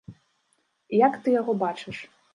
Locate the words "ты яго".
1.27-1.55